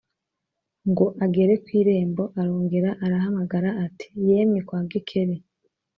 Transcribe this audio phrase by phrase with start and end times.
[0.89, 5.37] Ngo agere ku irembo arongera arahamagara ati» yemwe kwa Gikeli?»